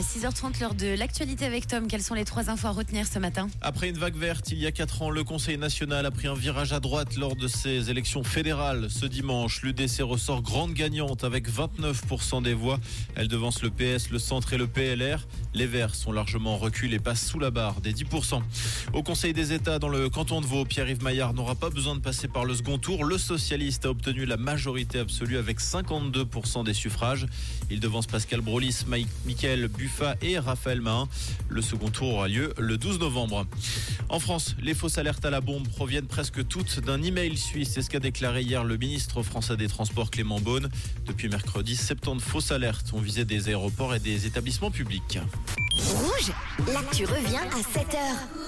6h30, 0.00 0.60
l'heure 0.60 0.74
de 0.74 0.94
l'actualité 0.98 1.44
avec 1.46 1.66
Tom. 1.66 1.86
Quelles 1.86 2.02
sont 2.02 2.14
les 2.14 2.24
trois 2.24 2.50
infos 2.50 2.66
à 2.68 2.70
retenir 2.70 3.06
ce 3.06 3.18
matin? 3.18 3.48
Après 3.60 3.88
une 3.88 3.98
vague 3.98 4.16
verte, 4.16 4.50
il 4.50 4.58
y 4.58 4.66
a 4.66 4.72
quatre 4.72 5.02
ans, 5.02 5.10
le 5.10 5.24
Conseil 5.24 5.58
national 5.58 6.04
a 6.06 6.10
pris 6.10 6.28
un 6.28 6.34
virage 6.34 6.72
à 6.72 6.80
droite 6.80 7.16
lors 7.16 7.36
de 7.36 7.48
ses 7.48 7.90
élections 7.90 8.24
fédérales. 8.24 8.88
Ce 8.90 9.06
dimanche, 9.06 9.62
l'UDC 9.62 10.02
ressort 10.02 10.42
grande 10.42 10.74
gagnante 10.74 11.24
avec 11.24 11.48
29% 11.48 12.42
des 12.42 12.54
voix. 12.54 12.78
Elle 13.14 13.28
devance 13.28 13.62
le 13.62 13.70
PS, 13.70 14.10
le 14.10 14.18
Centre 14.18 14.52
et 14.52 14.58
le 14.58 14.66
PLR. 14.66 15.26
Les 15.56 15.66
Verts 15.66 15.94
sont 15.94 16.12
largement 16.12 16.58
reculés 16.58 16.96
et 16.96 16.98
passent 16.98 17.26
sous 17.26 17.38
la 17.38 17.50
barre 17.50 17.80
des 17.80 17.94
10%. 17.94 18.42
Au 18.92 19.02
Conseil 19.02 19.32
des 19.32 19.54
États, 19.54 19.78
dans 19.78 19.88
le 19.88 20.10
canton 20.10 20.42
de 20.42 20.46
Vaud, 20.46 20.66
Pierre-Yves 20.66 21.02
Maillard 21.02 21.32
n'aura 21.32 21.54
pas 21.54 21.70
besoin 21.70 21.94
de 21.94 22.00
passer 22.00 22.28
par 22.28 22.44
le 22.44 22.54
second 22.54 22.76
tour. 22.76 23.04
Le 23.04 23.16
socialiste 23.16 23.86
a 23.86 23.90
obtenu 23.90 24.26
la 24.26 24.36
majorité 24.36 24.98
absolue 24.98 25.38
avec 25.38 25.60
52% 25.60 26.62
des 26.62 26.74
suffrages. 26.74 27.26
Il 27.70 27.80
devance 27.80 28.06
Pascal 28.06 28.42
Brolis, 28.42 28.84
Michael 29.24 29.68
Buffa 29.68 30.16
et 30.20 30.38
Raphaël 30.38 30.82
Mahin. 30.82 31.08
Le 31.48 31.62
second 31.62 31.88
tour 31.88 32.14
aura 32.14 32.28
lieu 32.28 32.52
le 32.58 32.76
12 32.76 33.00
novembre. 33.00 33.46
En 34.10 34.20
France, 34.20 34.56
les 34.60 34.74
fausses 34.74 34.98
alertes 34.98 35.24
à 35.24 35.30
la 35.30 35.40
bombe 35.40 35.66
proviennent 35.68 36.06
presque 36.06 36.46
toutes 36.46 36.80
d'un 36.80 37.02
email 37.02 37.34
suisse. 37.38 37.70
C'est 37.72 37.82
ce 37.82 37.88
qu'a 37.88 38.00
déclaré 38.00 38.42
hier 38.42 38.62
le 38.62 38.76
ministre 38.76 39.22
français 39.22 39.56
des 39.56 39.68
Transports 39.68 40.10
Clément 40.10 40.38
Beaune. 40.38 40.68
Depuis 41.06 41.30
mercredi, 41.30 41.76
70 41.76 42.22
fausses 42.22 42.52
alertes 42.52 42.92
ont 42.92 43.00
visé 43.00 43.24
des 43.24 43.48
aéroports 43.48 43.94
et 43.94 44.00
des 44.00 44.26
établissements 44.26 44.70
publics. 44.70 45.18
Rouge, 45.78 46.32
là 46.72 46.80
tu 46.92 47.04
reviens 47.04 47.42
à 47.42 47.60
7h. 47.60 48.45